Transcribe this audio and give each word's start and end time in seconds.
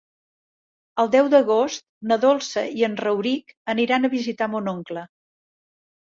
El 1.01 1.09
deu 1.15 1.27
d'agost 1.33 1.83
na 2.11 2.15
Dolça 2.23 2.63
i 2.79 2.85
en 2.87 2.95
Rauric 3.01 3.53
aniran 3.75 4.09
a 4.09 4.11
visitar 4.15 4.47
mon 4.55 4.71
oncle. 4.73 5.05